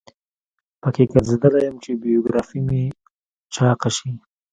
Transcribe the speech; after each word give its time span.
په 0.81 0.89
کې 0.95 1.03
ګرځیدلی 1.11 1.61
یم 1.67 1.75
چې 1.83 1.91
بیوګرافي 2.01 2.59
مې 2.67 2.83
چاقه 3.53 3.89
شي. 3.97 4.11